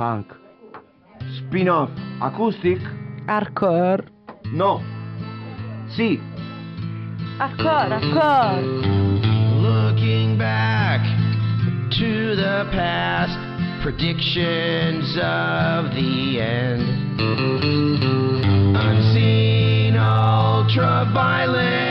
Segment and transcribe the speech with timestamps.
[0.00, 0.32] Punk,
[1.36, 1.90] Spin-off.
[2.22, 2.80] Acoustic.
[3.26, 4.02] Hardcore.
[4.50, 4.80] No.
[5.88, 6.18] Sì.
[7.36, 8.62] Hardcore, hardcore.
[9.60, 11.02] Looking back
[11.98, 13.36] to the past,
[13.82, 17.20] predictions of the end.
[18.74, 21.89] Unseen ultraviolet.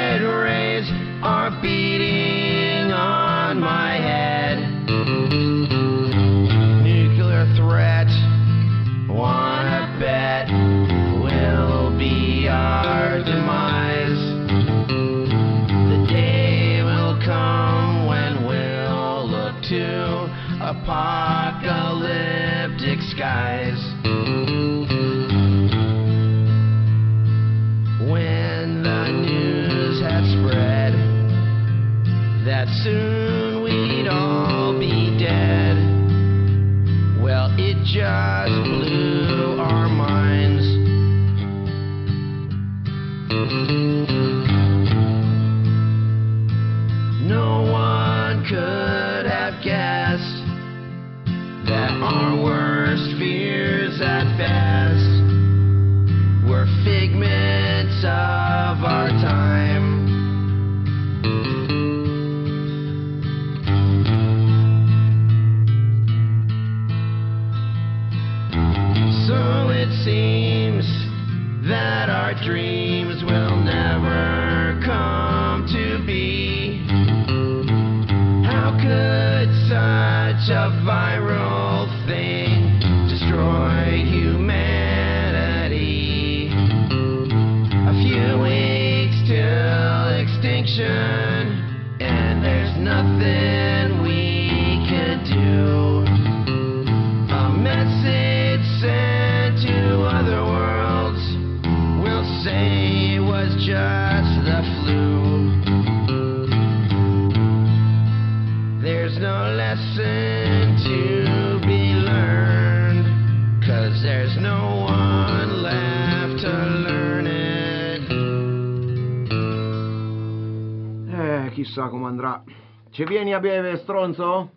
[121.70, 122.44] chissà come andrà.
[122.90, 124.50] Ci vieni a bere, stronzo?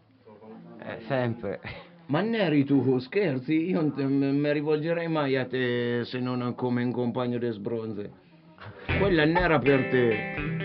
[0.82, 1.60] Eh, sempre.
[2.06, 3.68] Ma neri tu, scherzi?
[3.68, 8.10] Io non mi rivolgerei mai a te se non come un compagno di sbronze.
[8.98, 10.61] Quella nera per te.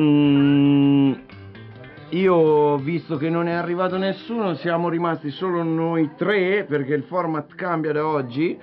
[0.00, 1.12] Mm,
[2.10, 7.54] io, visto che non è arrivato nessuno, siamo rimasti solo noi tre perché il format
[7.54, 8.58] cambia da oggi.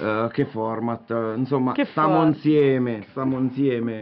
[0.00, 1.34] Eh, che format?
[1.36, 4.00] Insomma, Che stiamo insieme, stiamo insieme.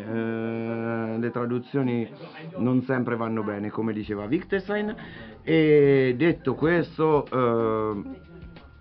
[1.14, 2.08] eh, le traduzioni
[2.56, 4.94] non sempre vanno bene, come diceva Wittgenstein.
[5.42, 8.02] E detto questo, eh,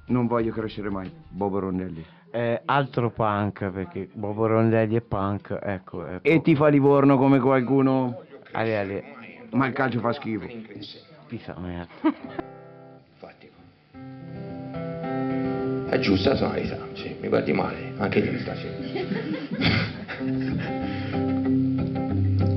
[0.08, 1.12] non voglio crescere mai.
[1.30, 2.06] Bobo Rondelli.
[2.38, 6.06] Eh, altro punk, perché Bobo Rondelli è punk, ecco.
[6.06, 6.22] ecco.
[6.22, 9.04] E ti fa Livorno come qualcuno, Ale, ale,
[9.54, 10.46] ma il calcio fa schifo.
[11.26, 11.88] pisa merda.
[13.14, 13.50] Infatti.
[15.90, 18.76] È giusta la tonalità, sì, mi guardi male, anche di stasera.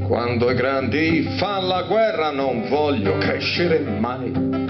[0.06, 4.69] Quando i grandi fanno la guerra non voglio crescere mai.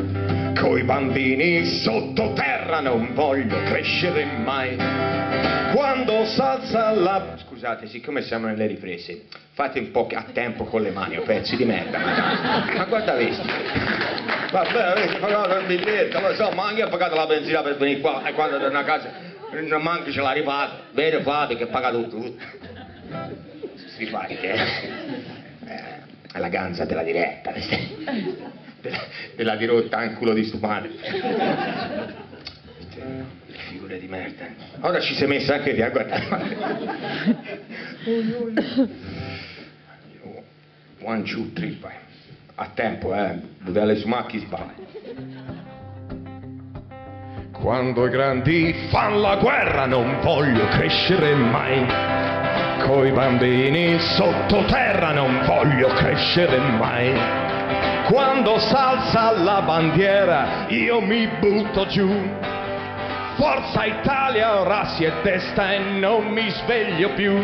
[0.61, 4.77] Coi bambini sottoterra non voglio crescere mai.
[5.75, 7.37] Quando s'alza la...
[7.47, 9.23] Scusate, siccome siamo nelle riprese,
[9.53, 11.99] fate un po' a tempo con le mani, o pezzi di merda.
[11.99, 13.49] Ma, ma guarda questi.
[14.51, 18.01] Vabbè, avete pagato il biglietto, lo so, ma anche ho pagato la benzina per venire
[18.01, 20.83] qua e quando torno a casa non manco ce l'ha rifatto.
[20.93, 22.35] Bene fate che paga tutto.
[23.97, 24.59] Si fa che eh,
[26.33, 27.53] è la ganza della diretta,
[28.81, 29.05] della,
[29.37, 30.89] della dirotta in culo di stupane.
[33.69, 34.47] Figure di merda.
[34.81, 36.57] Ora ci sei messa anche te a guardare.
[41.03, 41.95] One, two, three, vai.
[42.57, 43.41] A tempo, eh.
[43.61, 44.89] Budelle su macchi sbaglia.
[47.53, 51.87] Quando i grandi fanno la guerra non voglio crescere mai.
[52.83, 57.50] Coi bambini sottoterra non voglio crescere mai.
[58.09, 62.09] Quando s'alza la bandiera io mi butto giù.
[63.37, 67.41] Forza Italia ora si è testa e non mi sveglio più.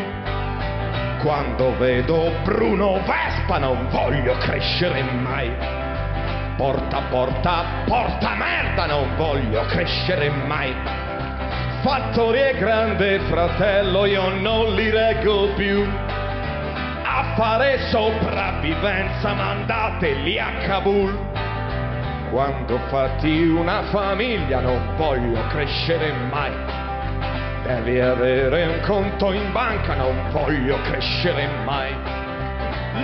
[1.22, 5.50] Quando vedo Bruno Vespa non voglio crescere mai.
[6.56, 10.74] Porta, porta, porta merda non voglio crescere mai.
[11.82, 15.86] Fattori e grande fratello io non li reggo più.
[17.36, 21.14] Fare sopravvivenza mandateli a Kabul.
[22.30, 26.52] Quando fatti una famiglia non voglio crescere mai.
[27.62, 32.25] Devi avere un conto in banca, non voglio crescere mai.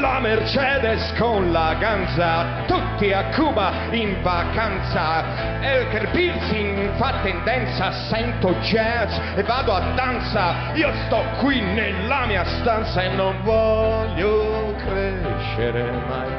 [0.00, 5.60] La Mercedes con la ganza, tutti a Cuba in vacanza.
[5.60, 10.72] E il piercing fa tendenza, sento jazz e vado a danza.
[10.74, 16.30] Io sto qui nella mia stanza e non voglio crescere mai.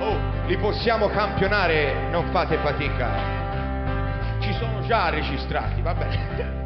[0.00, 3.08] Oh, li possiamo campionare, non fate fatica.
[4.40, 6.65] Ci sono già registrati, va bene.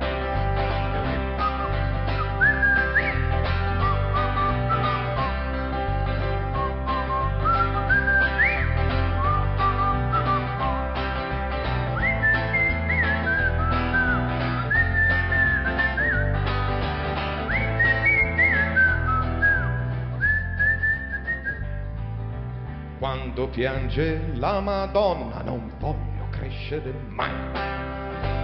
[23.40, 27.32] Quando piange la Madonna non voglio crescere mai.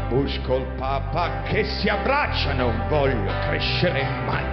[0.09, 4.45] Bush col Papa che si abbraccia non voglio crescere mai.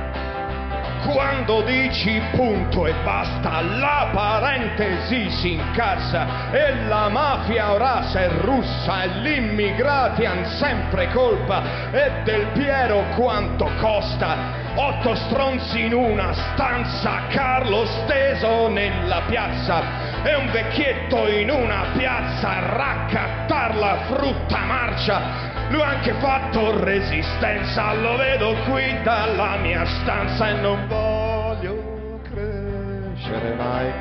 [1.10, 9.04] Quando dici punto e basta, la parentesi si incassa e la mafia ora è russa
[9.04, 14.63] e gli immigrati han sempre colpa e del Piero quanto costa.
[14.76, 22.50] Otto stronzi in una stanza, Carlo steso nella piazza e un vecchietto in una piazza
[22.50, 25.68] a raccattar la frutta marcia.
[25.70, 33.54] Lui ha anche fatto resistenza, lo vedo qui dalla mia stanza e non voglio crescere
[33.54, 33.92] mai.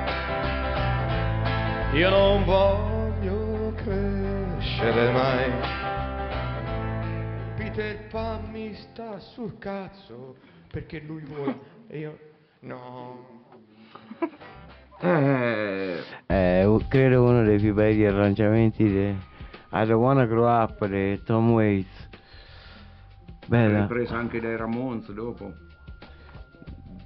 [1.93, 5.53] Io non voglio crescere mai.
[7.57, 10.37] Peter Pan mi sta sul cazzo
[10.73, 12.19] perché lui vuole e io
[12.61, 13.41] no.
[15.05, 19.17] Eh, Eh, credo uno dei più belli arrangiamenti di I
[19.85, 22.09] Don't Wanna Grow Up di Tom Waits.
[23.49, 23.81] Bella.
[23.81, 25.53] ripresa anche dai Ramones dopo.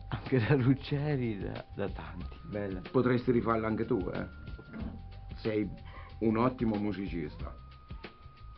[0.08, 2.36] Anche da Ruggeri, da, da tanti.
[2.44, 2.82] Bella.
[2.90, 4.26] Potresti rifarla anche tu, eh.
[5.36, 5.66] Sei
[6.18, 7.50] un ottimo musicista.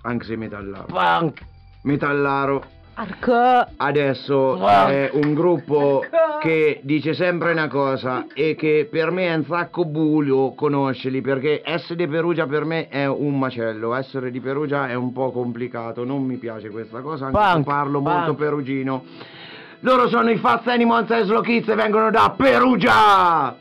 [0.03, 0.87] Anche se metallaro.
[0.87, 1.45] Punk!
[1.85, 2.65] Metallaro
[3.01, 3.75] Hardcore.
[3.77, 4.87] adesso Wow.
[4.89, 6.05] è un gruppo
[6.41, 11.63] che dice sempre una cosa e che per me è un sacco buio conoscerli perché
[11.65, 16.05] essere di Perugia per me è un macello, essere di Perugia è un po' complicato,
[16.05, 18.15] non mi piace questa cosa anche se Punk, parlo punk.
[18.17, 19.05] molto perugino.
[19.81, 23.55] Loro sono i Fast Animals e Slow Kids e vengono da Perugia!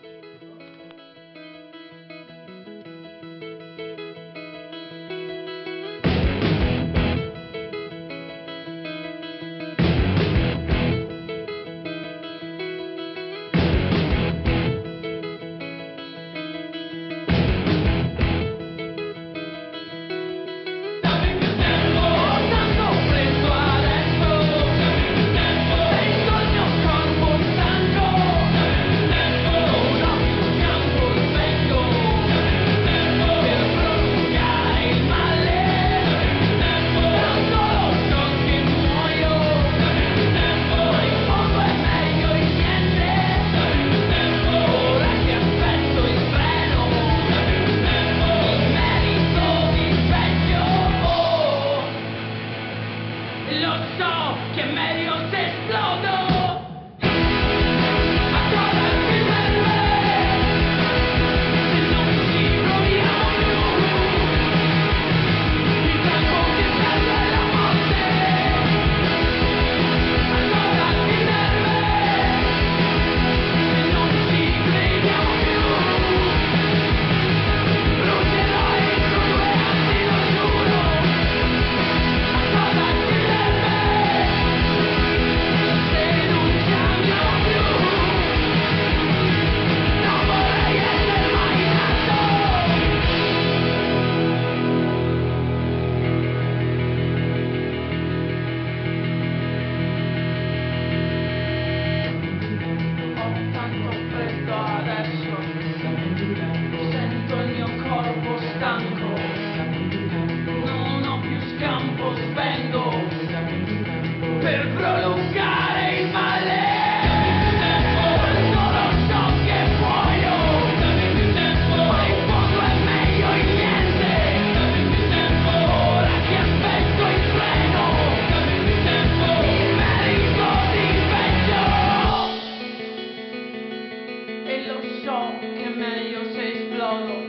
[134.50, 137.27] E lo so che meglio se esplodo.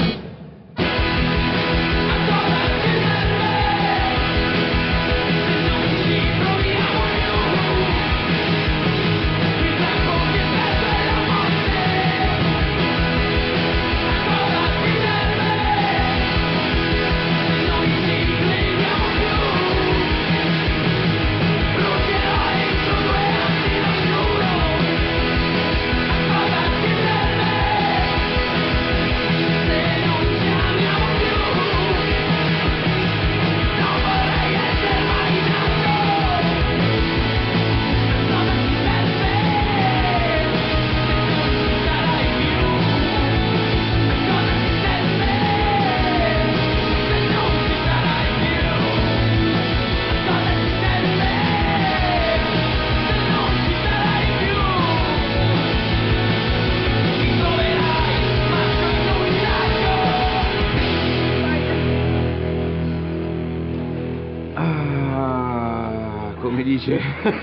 [66.89, 67.01] Dice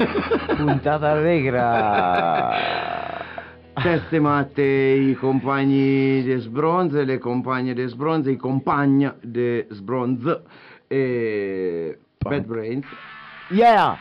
[0.58, 2.54] Puntata allegra.
[3.74, 10.42] Teste matte i compagni de Sbronze, le compagne de Sbronze, i compagni de Sbronze
[10.88, 12.86] e Bad Brains.
[13.50, 13.98] Yeah!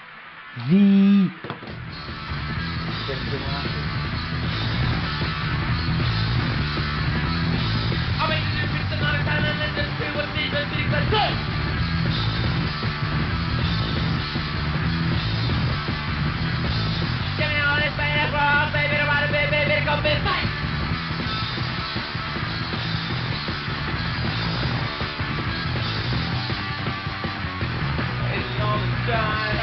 [28.34, 29.54] It's all the time.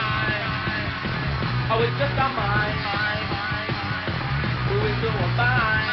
[1.72, 2.78] Oh, it's just our mind.
[4.72, 5.90] We're doing fine.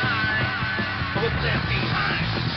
[1.16, 2.47] Oh, it's empty.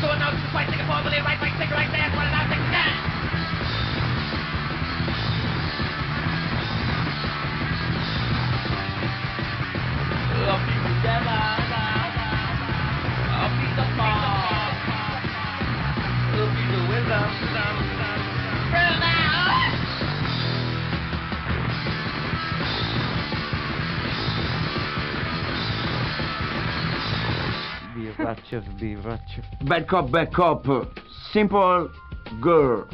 [0.00, 1.67] Going out to fight, take a believe right, right, take
[28.52, 29.44] Ratchet.
[29.66, 30.66] Back up, back up.
[31.32, 31.90] Simple
[32.40, 32.88] girl.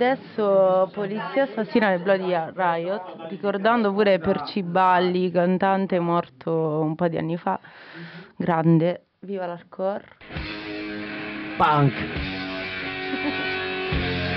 [0.00, 7.36] adesso polizia assassina le Bloody Riot, ricordando pure Perciballi, cantante morto un po' di anni
[7.36, 7.60] fa.
[8.34, 10.04] Grande, viva l'hardcore.
[11.58, 11.92] Punk.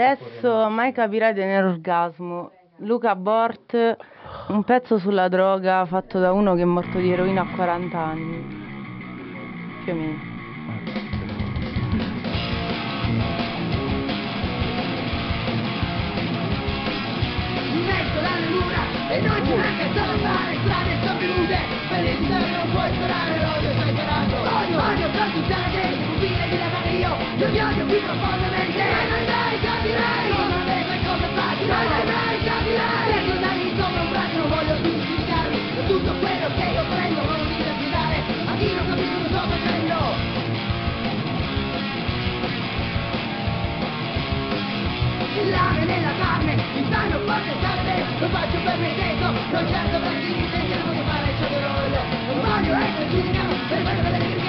[0.00, 2.52] adesso mai capirai dell'orgasmo.
[2.78, 3.96] Luca Bort,
[4.48, 8.66] un pezzo sulla droga fatto da uno che è morto di eroina a 40 anni.
[9.84, 10.36] Più o meno.
[17.88, 21.58] mezzo alle mura e non c'è neanche solo fare strade sopravvenute
[21.88, 27.16] per il non puoi sperare l'odio stai sperando odio odio per confine di lavare io.
[27.36, 28.78] Io vi odio più profondamente.
[28.78, 34.00] E non mai capirai come me sai come faccio non mai capirai tengo dagli sopra
[34.02, 38.74] un braccio non voglio per tutto quello che io prendo non mi affidare a chi
[38.74, 39.96] non capisce cosa sto facendo.
[45.38, 49.98] Il lame nella carne, mi stanno forte salve, lo faccio per me stesso, non certo
[50.00, 53.82] per chi mi sente non voglio fare ciò che voglio, non voglio essere giudicato per
[53.82, 54.47] quello che devi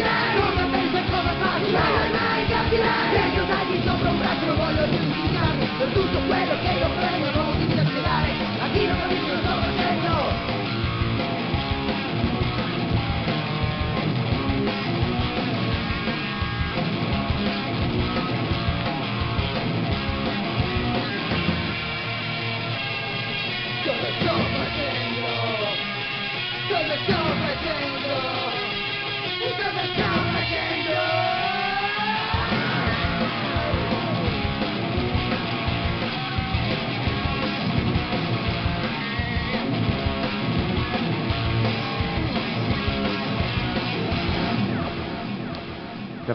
[0.00, 4.18] mai capirai, come penso e come faccio, mai mai mai capirai, tengo tagli sopra un
[4.18, 7.45] braccio, non voglio più giudicarmi, per tutto quello che io prendo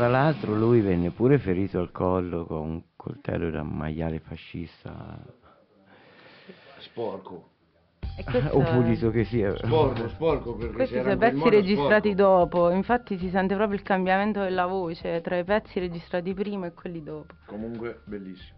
[0.02, 5.24] Tra l'altro lui venne pure ferito al collo con un coltello da maiale fascista.
[6.80, 7.50] Sporco.
[8.24, 9.56] Questo Ho pulito che sia.
[9.58, 12.48] Sporco, sporco perché Questi sono i pezzi registrati sporco.
[12.48, 16.74] dopo, infatti si sente proprio il cambiamento della voce tra i pezzi registrati prima e
[16.74, 17.36] quelli dopo.
[17.46, 18.58] Comunque bellissimo.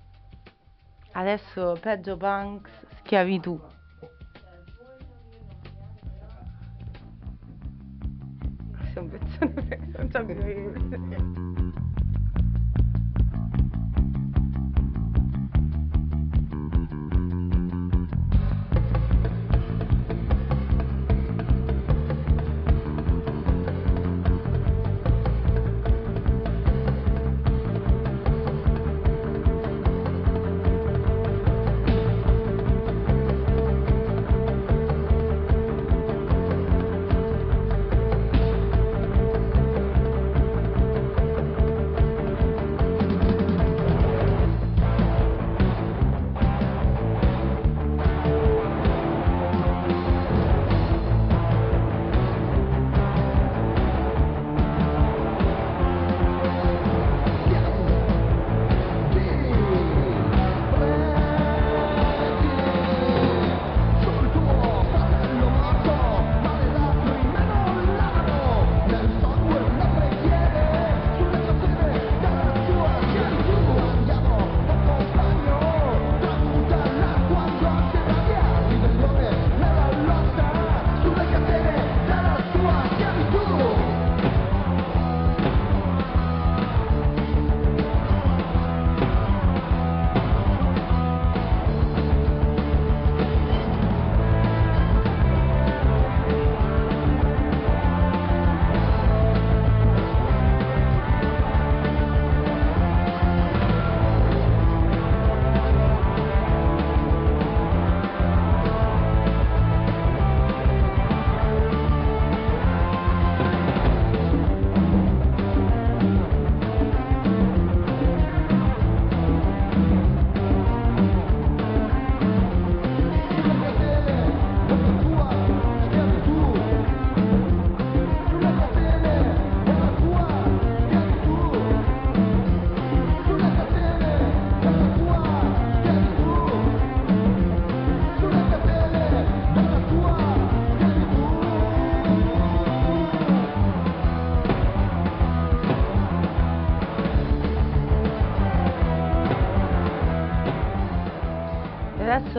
[1.11, 3.59] Adesso peggio punks, schiavitù.
[9.09, 11.62] Questo è un pezzone non so come-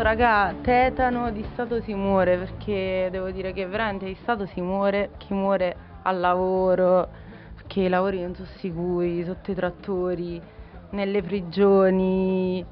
[0.04, 5.12] raga, tetano di Stato si muore perché devo dire che veramente di Stato si muore,
[5.16, 7.08] chi muore al lavoro,
[7.54, 10.38] perché i lavori non sono sicuri, sotto i trattori,
[10.90, 12.62] nelle prigioni.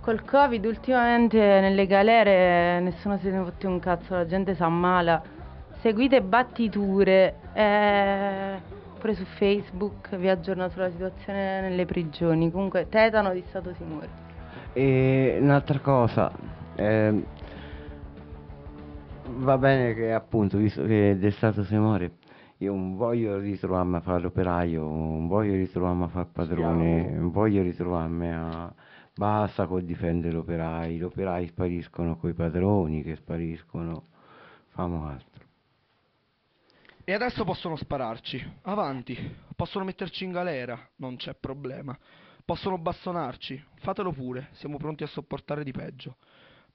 [0.00, 5.20] Col Covid ultimamente nelle galere nessuno se ne fotte un cazzo, la gente si ammala.
[5.80, 8.60] Seguite battiture, eh,
[9.00, 12.52] pure su Facebook vi aggiorno sulla situazione nelle prigioni.
[12.52, 14.26] Comunque tetano di Stato si muore.
[14.74, 16.30] E un'altra cosa,
[16.78, 17.24] ehm,
[19.44, 22.12] va bene che appunto, visto che d'estate si muore,
[22.58, 27.62] io non voglio ritrovarmi a fare l'operaio, non voglio ritrovarmi a fare padrone, non voglio
[27.62, 28.74] ritrovarmi a...
[29.14, 34.04] Basta con difendere gli operai, gli operai spariscono coi padroni che spariscono,
[34.68, 35.46] famo altro.
[37.08, 38.58] E adesso possono spararci.
[38.62, 39.16] Avanti.
[39.56, 40.78] Possono metterci in galera.
[40.96, 41.96] Non c'è problema.
[42.44, 43.64] Possono bastonarci.
[43.76, 44.48] Fatelo pure.
[44.52, 46.16] Siamo pronti a sopportare di peggio.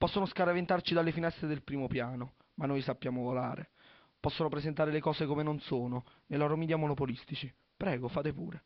[0.03, 2.33] Possono scaraventarci dalle finestre del primo piano.
[2.55, 3.69] Ma noi sappiamo volare.
[4.19, 7.49] Possono presentare le cose come non sono, nei loro media monopolistici.
[7.77, 8.63] Prego, fate pure.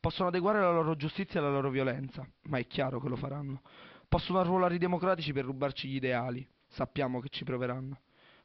[0.00, 3.62] Possono adeguare la loro giustizia alla loro violenza, ma è chiaro che lo faranno.
[4.08, 6.44] Possono arruolare i democratici per rubarci gli ideali.
[6.66, 8.00] Sappiamo che ci proveranno.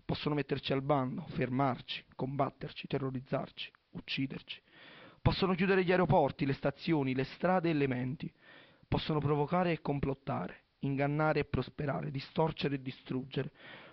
[0.05, 4.61] Possono metterci al bando, fermarci, combatterci, terrorizzarci, ucciderci.
[5.19, 8.31] Possono chiudere gli aeroporti, le stazioni, le strade e le menti.
[8.87, 13.51] Possono provocare e complottare, ingannare e prosperare, distorcere e distruggere.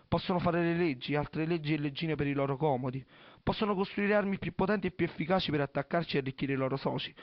[0.08, 3.04] Possono fare le leggi, altre leggi e leggine per i loro comodi.
[3.42, 7.14] Possono costruire armi più potenti e più efficaci per attaccarci e arricchire i loro soci.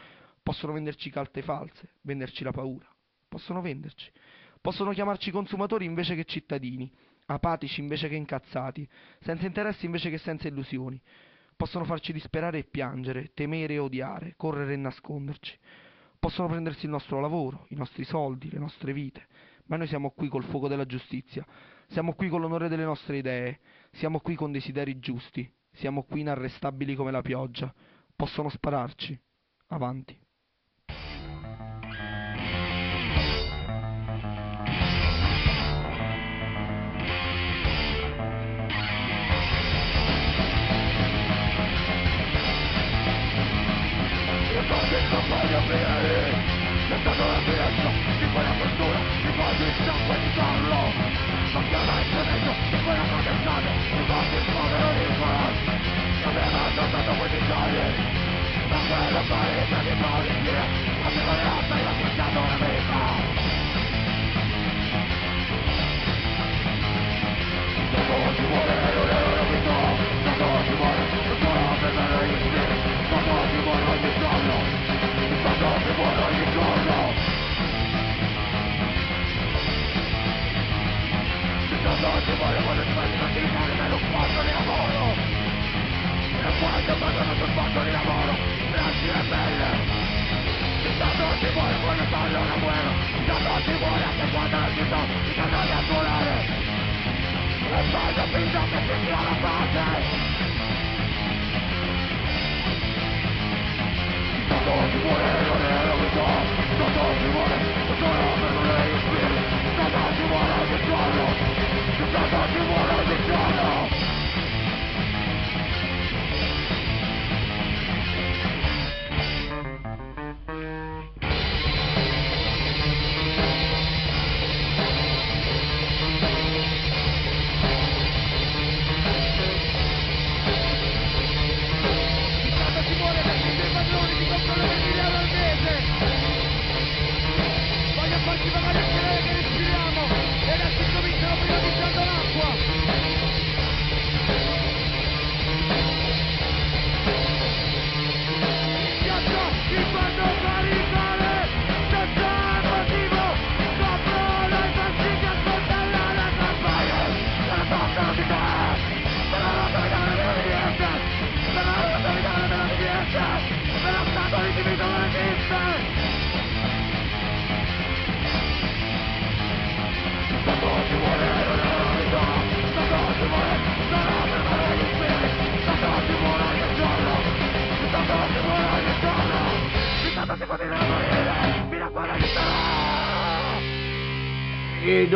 [0.41, 2.87] Possono venderci carte false, venderci la paura.
[3.27, 4.11] Possono venderci.
[4.59, 6.91] Possono chiamarci consumatori invece che cittadini,
[7.27, 8.87] apatici invece che incazzati,
[9.19, 10.99] senza interessi invece che senza illusioni.
[11.55, 15.57] Possono farci disperare e piangere, temere e odiare, correre e nasconderci.
[16.19, 19.27] Possono prendersi il nostro lavoro, i nostri soldi, le nostre vite,
[19.69, 21.45] ma noi siamo qui col fuoco della giustizia,
[21.87, 23.59] siamo qui con l'onore delle nostre idee,
[23.91, 27.73] siamo qui con desideri giusti, siamo qui inarrestabili come la pioggia.
[28.15, 29.17] Possono spararci.
[29.67, 30.19] Avanti.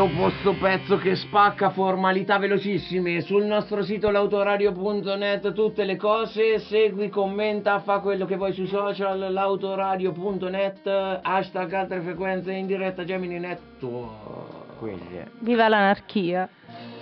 [0.08, 7.08] Dopo sto pezzo che spacca formalità velocissime sul nostro sito l'autoradio.net tutte le cose, segui,
[7.08, 14.78] commenta, fa quello che vuoi sui social, l'autoradio.net, hashtag altre frequenze in diretta Gemini Network.
[14.80, 16.50] Quindi, Viva l'anarchia.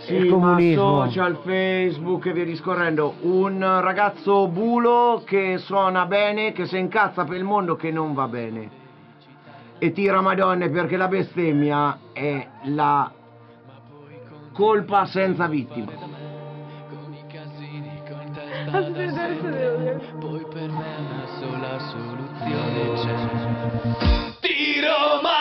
[0.01, 1.03] Sì, Il ma comunismo.
[1.05, 3.15] social, Facebook e via discorrendo.
[3.21, 8.27] Un ragazzo bulo che suona bene, che si incazza per il mondo che non va
[8.27, 8.81] bene.
[9.84, 13.12] E tira madonne perché la bestemmia è la
[14.54, 15.91] colpa senza vittima.
[20.20, 23.15] Poi per me una sola soluzione c'è.
[24.39, 25.40] Di Roma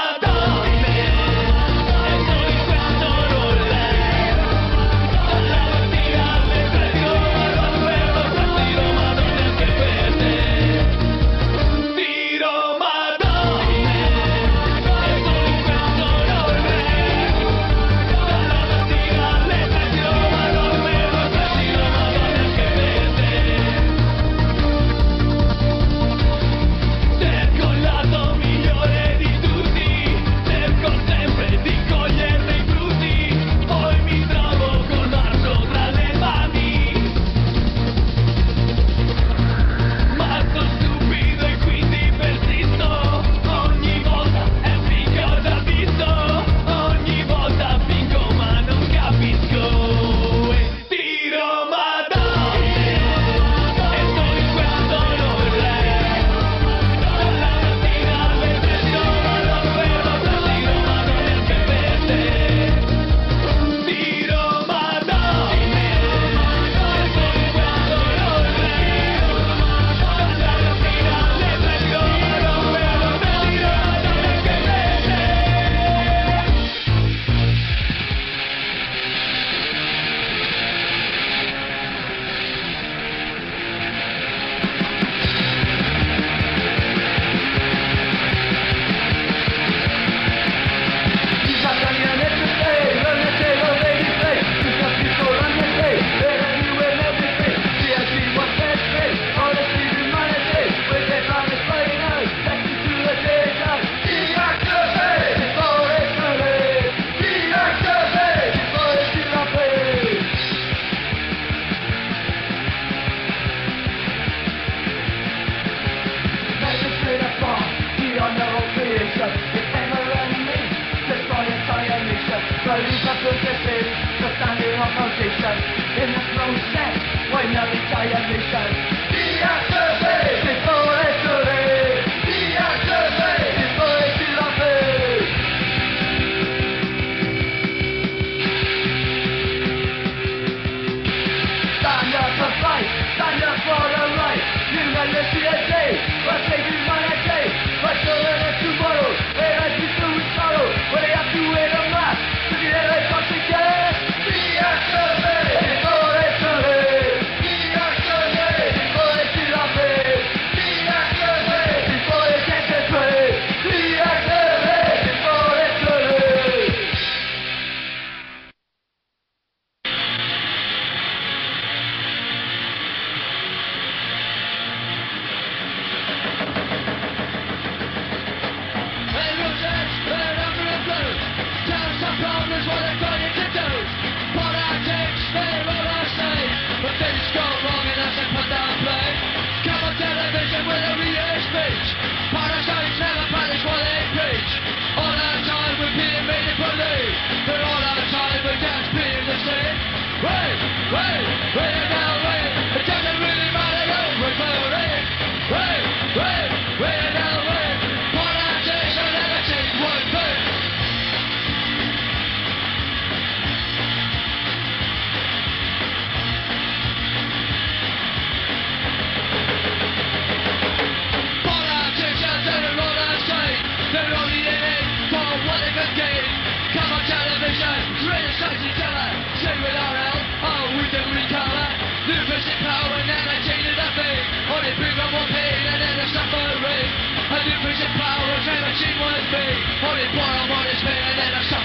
[239.80, 241.59] Hooded wild miners, man, and a